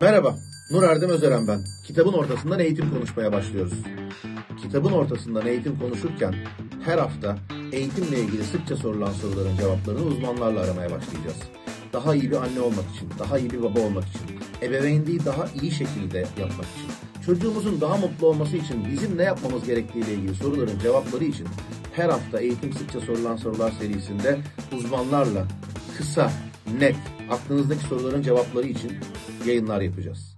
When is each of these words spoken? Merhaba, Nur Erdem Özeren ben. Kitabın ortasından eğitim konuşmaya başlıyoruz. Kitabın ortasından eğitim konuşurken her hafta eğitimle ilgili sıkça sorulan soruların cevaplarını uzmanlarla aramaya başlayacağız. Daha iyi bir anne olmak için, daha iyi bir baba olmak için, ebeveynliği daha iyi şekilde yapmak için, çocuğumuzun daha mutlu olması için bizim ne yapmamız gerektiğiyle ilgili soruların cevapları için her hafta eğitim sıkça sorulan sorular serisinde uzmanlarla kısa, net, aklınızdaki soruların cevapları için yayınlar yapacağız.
Merhaba, 0.00 0.34
Nur 0.70 0.82
Erdem 0.82 1.10
Özeren 1.10 1.48
ben. 1.48 1.60
Kitabın 1.84 2.12
ortasından 2.12 2.60
eğitim 2.60 2.90
konuşmaya 2.90 3.32
başlıyoruz. 3.32 3.72
Kitabın 4.62 4.92
ortasından 4.92 5.46
eğitim 5.46 5.78
konuşurken 5.78 6.34
her 6.84 6.98
hafta 6.98 7.38
eğitimle 7.72 8.20
ilgili 8.20 8.44
sıkça 8.44 8.76
sorulan 8.76 9.12
soruların 9.12 9.56
cevaplarını 9.56 10.02
uzmanlarla 10.02 10.60
aramaya 10.60 10.90
başlayacağız. 10.90 11.36
Daha 11.92 12.14
iyi 12.14 12.30
bir 12.30 12.36
anne 12.36 12.60
olmak 12.60 12.84
için, 12.96 13.10
daha 13.18 13.38
iyi 13.38 13.50
bir 13.50 13.62
baba 13.62 13.80
olmak 13.80 14.04
için, 14.04 14.20
ebeveynliği 14.62 15.24
daha 15.24 15.48
iyi 15.62 15.70
şekilde 15.70 16.18
yapmak 16.18 16.66
için, 16.76 16.90
çocuğumuzun 17.26 17.80
daha 17.80 17.96
mutlu 17.96 18.26
olması 18.26 18.56
için 18.56 18.84
bizim 18.92 19.18
ne 19.18 19.22
yapmamız 19.22 19.64
gerektiğiyle 19.64 20.14
ilgili 20.14 20.34
soruların 20.34 20.78
cevapları 20.78 21.24
için 21.24 21.46
her 21.92 22.08
hafta 22.08 22.40
eğitim 22.40 22.72
sıkça 22.72 23.00
sorulan 23.00 23.36
sorular 23.36 23.72
serisinde 23.80 24.38
uzmanlarla 24.72 25.46
kısa, 25.98 26.30
net, 26.78 26.96
aklınızdaki 27.30 27.80
soruların 27.80 28.22
cevapları 28.22 28.66
için 28.66 28.92
yayınlar 29.46 29.80
yapacağız. 29.80 30.35